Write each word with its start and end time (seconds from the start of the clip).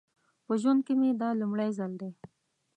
په 0.45 0.53
ژوند 0.61 0.79
کې 0.85 0.93
مې 0.99 1.09
دا 1.21 1.29
لومړی 1.41 1.69
ځل 1.77 1.91
دی. 2.01 2.11